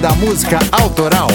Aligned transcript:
Da 0.00 0.14
Música 0.14 0.60
Autoral. 0.70 1.28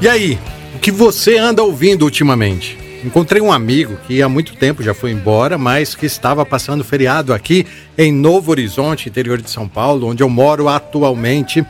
E 0.00 0.08
aí, 0.08 0.38
o 0.74 0.78
que 0.78 0.90
você 0.90 1.36
anda 1.36 1.62
ouvindo 1.62 2.04
ultimamente? 2.04 2.81
Encontrei 3.04 3.42
um 3.42 3.50
amigo 3.50 3.96
que 4.06 4.22
há 4.22 4.28
muito 4.28 4.54
tempo 4.54 4.80
já 4.80 4.94
foi 4.94 5.10
embora, 5.10 5.58
mas 5.58 5.92
que 5.92 6.06
estava 6.06 6.46
passando 6.46 6.84
feriado 6.84 7.34
aqui 7.34 7.66
em 7.98 8.12
Novo 8.12 8.52
Horizonte, 8.52 9.08
interior 9.08 9.42
de 9.42 9.50
São 9.50 9.66
Paulo, 9.66 10.06
onde 10.06 10.22
eu 10.22 10.28
moro 10.28 10.68
atualmente. 10.68 11.66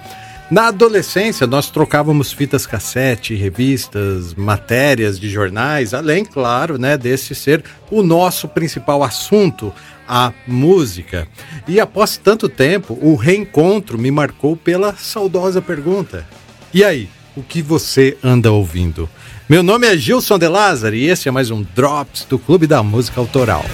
Na 0.51 0.69
adolescência, 0.69 1.47
nós 1.47 1.71
trocávamos 1.71 2.31
fitas 2.33 2.67
cassete, 2.67 3.35
revistas, 3.35 4.35
matérias 4.35 5.19
de 5.19 5.31
jornais, 5.31 5.95
além, 5.95 6.23
claro, 6.23 6.77
né, 6.77 6.99
desse 6.99 7.35
ser 7.35 7.65
o 7.91 8.03
nosso 8.03 8.47
principal 8.47 9.03
assunto, 9.03 9.73
a 10.07 10.35
música. 10.47 11.27
E 11.67 11.81
após 11.81 12.19
tanto 12.19 12.47
tempo, 12.47 12.99
o 13.01 13.15
reencontro 13.15 13.97
me 13.97 14.11
marcou 14.11 14.55
pela 14.55 14.95
saudosa 14.97 15.63
pergunta: 15.63 16.27
E 16.75 16.85
aí? 16.85 17.09
o 17.37 17.43
que 17.43 17.63
você 17.63 18.17
anda 18.23 18.53
ouvindo. 18.53 19.09
Meu 19.49 19.63
nome 19.63 19.87
é 19.87 19.97
Gilson 19.97 20.39
De 20.39 20.47
Lázaro 20.47 20.95
e 20.95 21.09
esse 21.09 21.29
é 21.29 21.33
mais 21.33 21.51
um 21.51 21.65
Drops 21.75 22.25
do 22.25 22.39
Clube 22.39 22.67
da 22.67 22.83
Música 22.83 23.21
Autoral. 23.21 23.65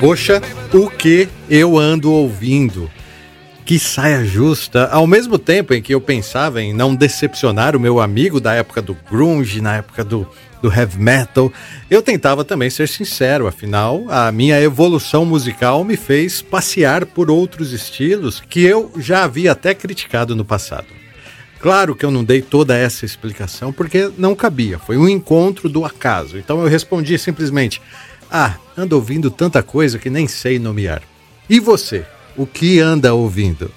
Poxa, 0.00 0.40
o 0.72 0.88
que 0.88 1.28
eu 1.50 1.76
ando 1.76 2.12
ouvindo? 2.12 2.88
Que 3.64 3.80
saia 3.80 4.24
justa, 4.24 4.86
ao 4.86 5.08
mesmo 5.08 5.36
tempo 5.40 5.74
em 5.74 5.82
que 5.82 5.92
eu 5.92 6.00
pensava 6.00 6.62
em 6.62 6.72
não 6.72 6.94
decepcionar 6.94 7.74
o 7.74 7.80
meu 7.80 8.00
amigo 8.00 8.40
da 8.40 8.54
época 8.54 8.80
do 8.80 8.96
grunge, 9.10 9.60
na 9.60 9.78
época 9.78 10.04
do, 10.04 10.26
do 10.62 10.72
heavy 10.72 11.00
metal, 11.00 11.52
eu 11.90 12.00
tentava 12.00 12.44
também 12.44 12.70
ser 12.70 12.86
sincero, 12.86 13.48
afinal, 13.48 14.04
a 14.08 14.30
minha 14.30 14.60
evolução 14.60 15.26
musical 15.26 15.82
me 15.82 15.96
fez 15.96 16.40
passear 16.40 17.04
por 17.04 17.28
outros 17.28 17.72
estilos 17.72 18.40
que 18.40 18.62
eu 18.62 18.92
já 18.98 19.24
havia 19.24 19.50
até 19.50 19.74
criticado 19.74 20.36
no 20.36 20.44
passado. 20.44 20.86
Claro 21.58 21.96
que 21.96 22.04
eu 22.04 22.12
não 22.12 22.22
dei 22.22 22.40
toda 22.40 22.76
essa 22.76 23.04
explicação 23.04 23.72
porque 23.72 24.12
não 24.16 24.36
cabia, 24.36 24.78
foi 24.78 24.96
um 24.96 25.08
encontro 25.08 25.68
do 25.68 25.84
acaso. 25.84 26.38
Então 26.38 26.62
eu 26.62 26.68
respondi 26.68 27.18
simplesmente: 27.18 27.82
ah, 28.30 28.56
ando 28.76 28.96
ouvindo 28.96 29.30
tanta 29.30 29.62
coisa 29.62 29.98
que 29.98 30.10
nem 30.10 30.28
sei 30.28 30.58
nomear. 30.58 31.02
E 31.48 31.58
você? 31.58 32.04
O 32.36 32.46
que 32.46 32.78
anda 32.78 33.14
ouvindo? 33.14 33.70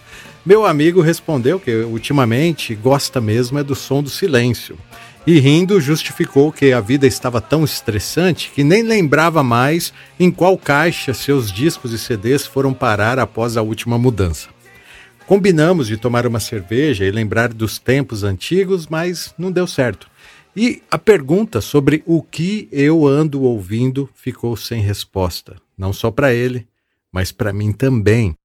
Meu 0.46 0.66
amigo 0.66 1.02
respondeu 1.02 1.60
que 1.60 1.72
ultimamente 1.84 2.76
gosta 2.76 3.22
mesmo 3.22 3.60
é 3.60 3.64
do 3.64 3.76
som 3.76 4.02
do 4.02 4.10
silêncio. 4.10 4.78
E 5.26 5.40
rindo 5.40 5.80
justificou 5.80 6.52
que 6.52 6.74
a 6.74 6.82
vida 6.82 7.06
estava 7.06 7.40
tão 7.40 7.64
estressante 7.64 8.52
que 8.54 8.64
nem 8.64 8.82
lembrava 8.82 9.44
mais 9.44 9.94
em 10.20 10.32
qual 10.32 10.58
caixa 10.58 11.14
seus 11.14 11.52
discos 11.52 11.94
e 11.94 12.00
CDs 12.00 12.46
foram 12.46 12.74
parar 12.74 13.20
após 13.20 13.56
a 13.56 13.62
última 13.62 14.00
mudança. 14.00 14.50
Combinamos 15.28 15.88
de 15.88 15.96
tomar 15.96 16.26
uma 16.26 16.40
cerveja 16.40 17.06
e 17.06 17.12
lembrar 17.12 17.54
dos 17.54 17.78
tempos 17.78 18.24
antigos, 18.24 18.88
mas 18.88 19.34
não 19.38 19.52
deu 19.52 19.68
certo. 19.68 20.10
E 20.56 20.84
a 20.92 20.98
pergunta 20.98 21.62
sobre 21.62 22.04
o 22.06 22.22
que 22.22 22.68
eu 22.74 23.08
ando 23.08 23.44
ouvindo 23.44 24.10
ficou 24.14 24.58
sem 24.58 24.82
resposta, 24.82 25.56
não 25.78 25.94
só 25.94 26.12
para 26.12 26.34
ele, 26.34 26.68
mas 27.10 27.32
para 27.32 27.54
mim 27.54 27.72
também. 27.72 28.36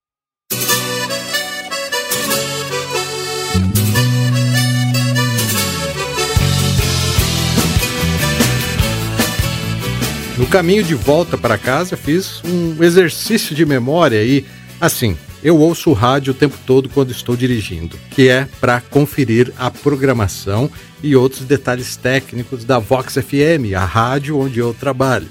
No 10.39 10.47
caminho 10.47 10.85
de 10.85 10.95
volta 10.95 11.37
para 11.37 11.59
casa, 11.59 11.97
fiz 11.97 12.41
um 12.45 12.83
exercício 12.85 13.55
de 13.55 13.67
memória 13.67 14.23
e, 14.23 14.45
assim, 14.81 15.17
eu 15.43 15.59
ouço 15.59 15.91
o 15.91 15.93
rádio 15.93 16.33
o 16.33 16.35
tempo 16.35 16.57
todo 16.67 16.89
quando 16.89 17.11
estou 17.11 17.37
dirigindo, 17.37 17.97
que 18.11 18.29
é 18.29 18.49
para 18.61 18.81
conferir 18.81 19.53
a 19.59 19.71
programação 19.71 20.71
e 21.03 21.15
outros 21.15 21.43
detalhes 21.43 21.97
técnicos 21.97 22.65
da 22.65 22.79
Vox 22.79 23.15
FM, 23.15 23.75
a 23.77 23.85
rádio 23.85 24.39
onde 24.39 24.59
eu 24.59 24.75
trabalho. 24.75 25.29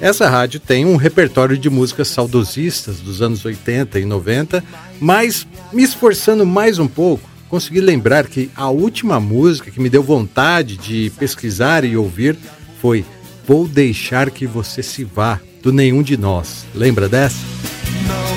Essa 0.00 0.28
rádio 0.28 0.60
tem 0.60 0.86
um 0.86 0.96
repertório 0.96 1.58
de 1.58 1.68
músicas 1.68 2.08
saudosistas 2.08 3.00
dos 3.00 3.20
anos 3.20 3.44
80 3.44 3.98
e 3.98 4.04
90, 4.04 4.64
mas 4.98 5.46
me 5.72 5.82
esforçando 5.82 6.46
mais 6.46 6.78
um 6.78 6.88
pouco, 6.88 7.28
consegui 7.50 7.80
lembrar 7.80 8.26
que 8.26 8.50
a 8.56 8.70
última 8.70 9.20
música 9.20 9.70
que 9.70 9.80
me 9.80 9.90
deu 9.90 10.02
vontade 10.02 10.78
de 10.78 11.12
pesquisar 11.18 11.84
e 11.84 11.96
ouvir 11.96 12.36
foi 12.80 13.04
Vou 13.46 13.68
Deixar 13.68 14.30
Que 14.30 14.46
Você 14.46 14.82
Se 14.82 15.04
Vá, 15.04 15.38
do 15.62 15.72
Nenhum 15.72 16.02
de 16.02 16.16
Nós. 16.16 16.64
Lembra 16.74 17.08
dessa? 17.08 17.36
Não 18.06 18.29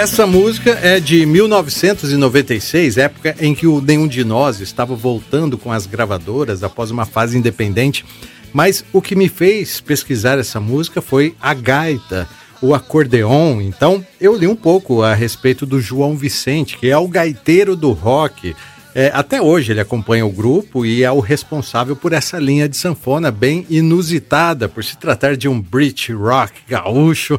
Essa 0.00 0.26
música 0.26 0.78
é 0.82 0.98
de 0.98 1.26
1996, 1.26 2.96
época 2.96 3.36
em 3.38 3.54
que 3.54 3.66
o 3.66 3.82
Nenhum 3.82 4.08
de 4.08 4.24
Nós 4.24 4.58
estava 4.58 4.96
voltando 4.96 5.58
com 5.58 5.70
as 5.70 5.84
gravadoras 5.84 6.64
após 6.64 6.90
uma 6.90 7.04
fase 7.04 7.36
independente. 7.36 8.02
Mas 8.50 8.82
o 8.94 9.02
que 9.02 9.14
me 9.14 9.28
fez 9.28 9.78
pesquisar 9.78 10.38
essa 10.38 10.58
música 10.58 11.02
foi 11.02 11.36
a 11.38 11.52
gaita, 11.52 12.26
o 12.62 12.74
acordeon. 12.74 13.60
Então 13.60 14.02
eu 14.18 14.34
li 14.34 14.46
um 14.46 14.56
pouco 14.56 15.02
a 15.02 15.12
respeito 15.12 15.66
do 15.66 15.78
João 15.78 16.16
Vicente, 16.16 16.78
que 16.78 16.88
é 16.88 16.96
o 16.96 17.06
gaiteiro 17.06 17.76
do 17.76 17.92
rock. 17.92 18.56
É, 18.94 19.12
até 19.12 19.42
hoje 19.42 19.70
ele 19.70 19.80
acompanha 19.80 20.24
o 20.24 20.32
grupo 20.32 20.86
e 20.86 21.04
é 21.04 21.12
o 21.12 21.20
responsável 21.20 21.94
por 21.94 22.14
essa 22.14 22.38
linha 22.38 22.66
de 22.66 22.76
sanfona 22.78 23.30
bem 23.30 23.66
inusitada, 23.68 24.66
por 24.66 24.82
se 24.82 24.96
tratar 24.96 25.36
de 25.36 25.46
um 25.46 25.60
Brit 25.60 26.10
rock 26.10 26.54
gaúcho 26.66 27.38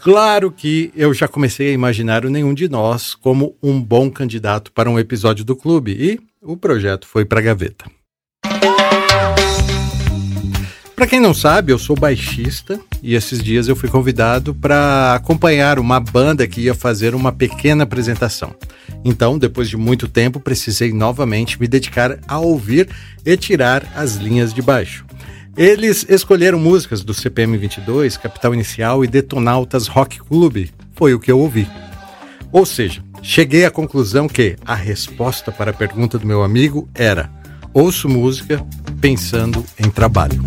Claro 0.00 0.52
que 0.52 0.92
eu 0.94 1.12
já 1.12 1.26
comecei 1.26 1.70
a 1.70 1.72
imaginar 1.72 2.24
o 2.24 2.30
nenhum 2.30 2.54
de 2.54 2.68
nós 2.68 3.14
como 3.14 3.56
um 3.62 3.82
bom 3.82 4.10
candidato 4.10 4.70
para 4.72 4.88
um 4.88 4.98
episódio 4.98 5.44
do 5.44 5.56
clube 5.56 5.92
e 5.92 6.20
o 6.40 6.56
projeto 6.56 7.06
foi 7.06 7.24
para 7.24 7.40
a 7.40 7.42
gaveta. 7.42 7.84
Para 10.94 11.06
quem 11.06 11.20
não 11.20 11.32
sabe, 11.32 11.72
eu 11.72 11.78
sou 11.78 11.94
baixista 11.94 12.80
e 13.00 13.14
esses 13.14 13.40
dias 13.40 13.68
eu 13.68 13.76
fui 13.76 13.88
convidado 13.88 14.52
para 14.52 15.14
acompanhar 15.14 15.78
uma 15.78 16.00
banda 16.00 16.46
que 16.46 16.62
ia 16.62 16.74
fazer 16.74 17.14
uma 17.14 17.30
pequena 17.30 17.84
apresentação. 17.84 18.52
Então, 19.04 19.38
depois 19.38 19.68
de 19.68 19.76
muito 19.76 20.08
tempo, 20.08 20.40
precisei 20.40 20.92
novamente 20.92 21.60
me 21.60 21.68
dedicar 21.68 22.18
a 22.26 22.38
ouvir 22.40 22.88
e 23.24 23.36
tirar 23.36 23.84
as 23.94 24.16
linhas 24.16 24.52
de 24.52 24.60
baixo. 24.60 25.07
Eles 25.58 26.06
escolheram 26.08 26.56
músicas 26.56 27.02
do 27.02 27.12
CPM 27.12 27.58
22, 27.58 28.16
Capital 28.16 28.54
Inicial 28.54 29.04
e 29.04 29.08
Detonautas 29.08 29.88
Rock 29.88 30.20
Club. 30.20 30.68
Foi 30.94 31.12
o 31.14 31.18
que 31.18 31.32
eu 31.32 31.40
ouvi. 31.40 31.68
Ou 32.52 32.64
seja, 32.64 33.02
cheguei 33.20 33.64
à 33.64 33.70
conclusão 33.70 34.28
que 34.28 34.54
a 34.64 34.76
resposta 34.76 35.50
para 35.50 35.72
a 35.72 35.74
pergunta 35.74 36.16
do 36.16 36.28
meu 36.28 36.44
amigo 36.44 36.88
era: 36.94 37.28
ouço 37.74 38.08
música, 38.08 38.64
pensando 39.00 39.64
em 39.84 39.90
trabalho. 39.90 40.40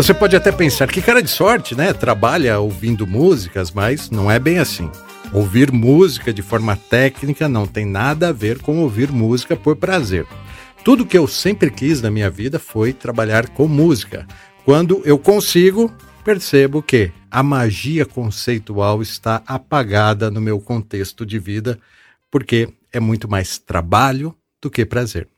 Você 0.00 0.14
pode 0.14 0.34
até 0.34 0.50
pensar 0.50 0.90
que 0.90 1.02
cara 1.02 1.22
de 1.22 1.28
sorte, 1.28 1.74
né? 1.74 1.92
Trabalha 1.92 2.58
ouvindo 2.58 3.06
músicas, 3.06 3.70
mas 3.70 4.08
não 4.08 4.30
é 4.30 4.38
bem 4.38 4.56
assim. 4.56 4.90
Ouvir 5.30 5.70
música 5.70 6.32
de 6.32 6.40
forma 6.40 6.74
técnica 6.74 7.46
não 7.50 7.66
tem 7.66 7.84
nada 7.84 8.30
a 8.30 8.32
ver 8.32 8.60
com 8.62 8.78
ouvir 8.78 9.12
música 9.12 9.54
por 9.54 9.76
prazer. 9.76 10.26
Tudo 10.82 11.04
que 11.04 11.18
eu 11.18 11.28
sempre 11.28 11.70
quis 11.70 12.00
na 12.00 12.10
minha 12.10 12.30
vida 12.30 12.58
foi 12.58 12.94
trabalhar 12.94 13.50
com 13.50 13.68
música. 13.68 14.26
Quando 14.64 15.02
eu 15.04 15.18
consigo, 15.18 15.94
percebo 16.24 16.82
que 16.82 17.12
a 17.30 17.42
magia 17.42 18.06
conceitual 18.06 19.02
está 19.02 19.42
apagada 19.46 20.30
no 20.30 20.40
meu 20.40 20.58
contexto 20.58 21.26
de 21.26 21.38
vida, 21.38 21.78
porque 22.30 22.72
é 22.90 22.98
muito 22.98 23.28
mais 23.28 23.58
trabalho 23.58 24.34
do 24.62 24.70
que 24.70 24.86
prazer. 24.86 25.28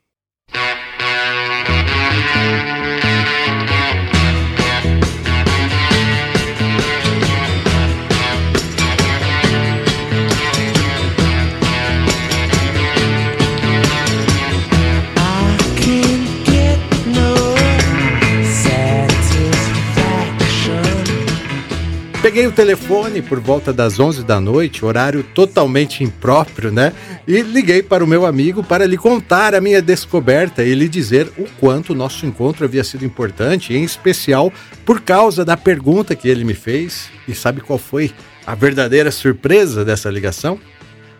Peguei 22.23 22.47
o 22.47 22.53
telefone 22.53 23.21
por 23.21 23.41
volta 23.41 23.73
das 23.73 23.99
11 23.99 24.23
da 24.23 24.39
noite, 24.39 24.85
horário 24.85 25.23
totalmente 25.35 26.05
impróprio, 26.05 26.71
né? 26.71 26.93
E 27.27 27.41
liguei 27.41 27.83
para 27.83 28.01
o 28.01 28.07
meu 28.07 28.25
amigo 28.25 28.63
para 28.63 28.85
lhe 28.85 28.95
contar 28.95 29.53
a 29.53 29.59
minha 29.59 29.81
descoberta 29.81 30.63
e 30.63 30.73
lhe 30.73 30.87
dizer 30.87 31.29
o 31.37 31.43
quanto 31.59 31.89
o 31.91 31.95
nosso 31.95 32.25
encontro 32.25 32.63
havia 32.63 32.81
sido 32.85 33.03
importante, 33.03 33.73
em 33.73 33.83
especial 33.83 34.53
por 34.85 35.01
causa 35.01 35.43
da 35.43 35.57
pergunta 35.57 36.15
que 36.15 36.29
ele 36.29 36.45
me 36.45 36.53
fez. 36.53 37.09
E 37.27 37.35
sabe 37.35 37.59
qual 37.59 37.77
foi 37.77 38.13
a 38.47 38.55
verdadeira 38.55 39.11
surpresa 39.11 39.83
dessa 39.83 40.09
ligação? 40.09 40.57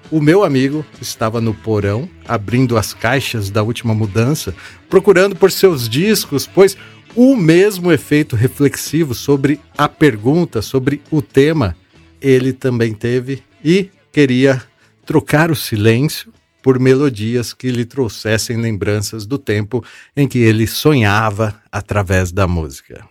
O 0.10 0.22
meu 0.22 0.44
amigo 0.44 0.86
estava 1.02 1.42
no 1.42 1.54
porão, 1.54 2.08
abrindo 2.26 2.78
as 2.78 2.94
caixas 2.94 3.50
da 3.50 3.62
última 3.62 3.94
mudança, 3.94 4.56
procurando 4.90 5.36
por 5.36 5.52
seus 5.52 5.90
discos, 5.90 6.48
pois 6.48 6.78
o 7.16 7.36
mesmo 7.36 7.92
efeito 7.92 8.36
reflexivo 8.36 9.14
sobre 9.14 9.60
a 9.78 9.88
pergunta, 9.88 10.62
sobre 10.62 11.02
o 11.12 11.22
tema, 11.22 11.76
ele 12.22 12.54
também 12.54 12.94
teve 12.94 13.44
e 13.64 13.90
queria 14.12 14.62
trocar 15.06 15.52
o 15.52 15.56
silêncio 15.56 16.34
por 16.62 16.80
melodias 16.80 17.54
que 17.54 17.70
lhe 17.70 17.86
trouxessem 17.86 18.58
lembranças 18.58 19.26
do 19.26 19.38
tempo 19.38 19.84
em 20.16 20.28
que 20.28 20.40
ele 20.40 20.66
sonhava 20.66 21.62
através 21.72 22.32
da 22.32 22.48
música. 22.48 23.06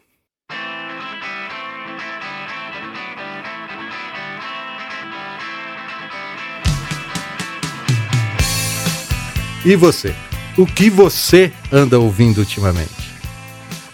E 9.64 9.76
você? 9.76 10.12
O 10.56 10.66
que 10.66 10.90
você 10.90 11.52
anda 11.70 11.98
ouvindo 12.00 12.38
ultimamente? 12.38 13.11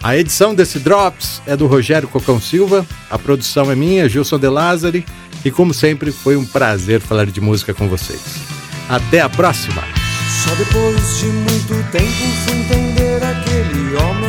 A 0.01 0.15
edição 0.15 0.55
desse 0.55 0.79
Drops 0.79 1.41
é 1.45 1.57
do 1.57 1.67
Rogério 1.67 2.07
Cocão 2.07 2.39
Silva, 2.39 2.85
a 3.09 3.19
produção 3.19 3.69
é 3.69 3.75
minha, 3.75 4.07
Gilson 4.07 4.39
De 4.39 4.47
Lázari, 4.47 5.05
e 5.43 5.51
como 5.51 5.73
sempre 5.73 6.11
foi 6.11 6.37
um 6.37 6.45
prazer 6.45 7.01
falar 7.01 7.25
de 7.25 7.41
música 7.41 7.73
com 7.73 7.87
vocês. 7.87 8.21
Até 8.87 9.19
a 9.19 9.29
próxima! 9.29 9.83
Só 10.43 10.55
depois 10.55 11.19
de 11.19 11.25
muito 11.25 11.91
tempo 11.91 12.05
fui 12.45 12.57
entender 12.57 13.21
aquele 13.23 13.95
homem. 13.97 14.28